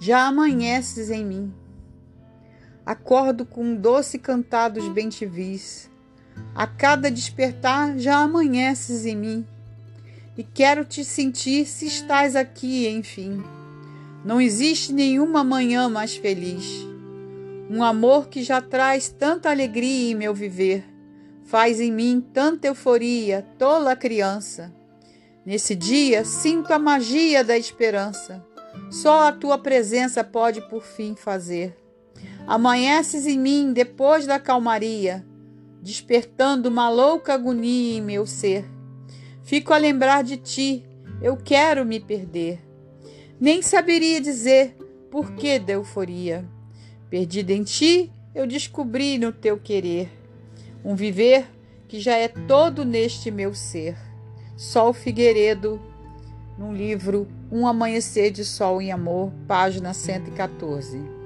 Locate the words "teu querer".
49.32-50.10